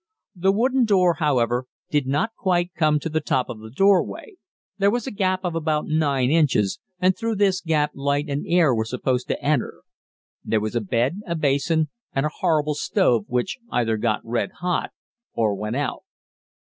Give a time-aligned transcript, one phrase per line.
[0.35, 4.33] The wooden door, however, did not quite come to the top of the doorway;
[4.79, 8.73] there was a gap of about nine inches, and through this gap light and air
[8.73, 9.83] were supposed to enter.
[10.43, 14.89] There was a bed, a basin, and a horrible stove, which either got red hot
[15.35, 16.01] or went out.